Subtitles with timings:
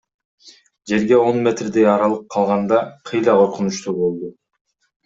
[0.91, 4.35] Жерге он метрдей аралык калганда кыйла коркунучтуу болду.